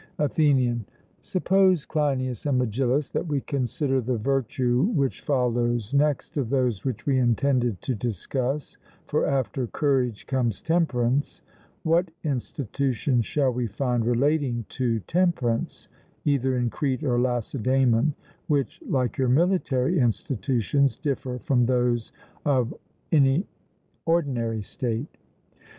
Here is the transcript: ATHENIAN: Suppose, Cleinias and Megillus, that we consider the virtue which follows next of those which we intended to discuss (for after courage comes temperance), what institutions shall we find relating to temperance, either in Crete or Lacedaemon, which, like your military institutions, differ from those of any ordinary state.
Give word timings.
ATHENIAN: 0.17 0.83
Suppose, 1.19 1.85
Cleinias 1.85 2.47
and 2.47 2.57
Megillus, 2.59 3.09
that 3.11 3.27
we 3.27 3.39
consider 3.41 4.01
the 4.01 4.17
virtue 4.17 4.81
which 4.95 5.21
follows 5.21 5.93
next 5.93 6.37
of 6.37 6.49
those 6.49 6.83
which 6.83 7.05
we 7.05 7.19
intended 7.19 7.79
to 7.83 7.93
discuss 7.93 8.79
(for 9.05 9.27
after 9.27 9.67
courage 9.67 10.25
comes 10.25 10.59
temperance), 10.59 11.43
what 11.83 12.09
institutions 12.23 13.27
shall 13.27 13.51
we 13.51 13.67
find 13.67 14.03
relating 14.03 14.65
to 14.69 15.01
temperance, 15.01 15.87
either 16.25 16.57
in 16.57 16.71
Crete 16.71 17.03
or 17.03 17.19
Lacedaemon, 17.19 18.15
which, 18.47 18.81
like 18.87 19.19
your 19.19 19.29
military 19.29 19.99
institutions, 19.99 20.97
differ 20.97 21.37
from 21.37 21.67
those 21.67 22.11
of 22.43 22.73
any 23.11 23.45
ordinary 24.07 24.63
state. 24.63 25.15